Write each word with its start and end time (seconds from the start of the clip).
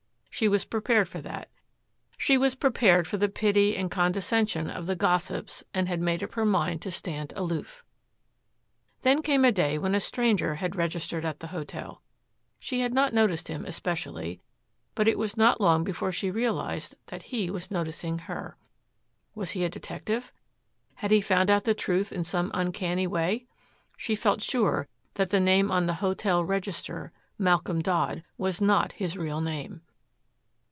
She 0.33 0.47
was 0.47 0.65
prepared 0.65 1.07
for 1.07 1.21
that. 1.21 1.49
She 2.17 2.35
was 2.35 2.55
prepared 2.55 3.05
for 3.07 3.17
the 3.17 3.29
pity 3.29 3.77
and 3.77 3.91
condescension 3.91 4.71
of 4.71 4.87
the 4.87 4.95
gossips 4.95 5.63
and 5.71 5.87
had 5.87 5.99
made 6.01 6.23
up 6.23 6.33
her 6.33 6.45
mind 6.45 6.81
to 6.81 6.89
stand 6.89 7.31
aloof. 7.35 7.83
Then 9.01 9.21
came 9.21 9.45
a 9.45 9.51
day 9.51 9.77
when 9.77 9.93
a 9.93 9.99
stranger 9.99 10.55
had 10.55 10.75
registered 10.75 11.25
at 11.25 11.41
the 11.41 11.47
hotel. 11.47 12.01
She 12.59 12.79
had 12.79 12.91
not 12.91 13.13
noticed 13.13 13.49
him 13.49 13.65
especially, 13.65 14.41
but 14.95 15.07
it 15.07 15.19
was 15.19 15.37
not 15.37 15.61
long 15.61 15.83
before 15.83 16.11
she 16.13 16.31
realized 16.31 16.95
that 17.07 17.23
he 17.23 17.51
was 17.51 17.69
noticing 17.69 18.17
her. 18.19 18.57
Was 19.35 19.51
he 19.51 19.63
a 19.63 19.69
detective? 19.69 20.31
Had 20.95 21.11
he 21.11 21.21
found 21.21 21.51
out 21.51 21.65
the 21.65 21.75
truth 21.75 22.11
in 22.11 22.23
some 22.23 22.49
uncanny 22.55 23.05
way? 23.05 23.45
She 23.95 24.15
felt 24.15 24.41
sure 24.41 24.87
that 25.15 25.29
the 25.29 25.39
name 25.41 25.69
on 25.69 25.85
the 25.85 25.95
hotel 25.95 26.43
register, 26.43 27.11
Malcolm 27.37 27.83
Dodd, 27.83 28.23
was 28.39 28.59
not 28.59 28.93
his 28.93 29.15
real 29.15 29.41
name. 29.41 29.81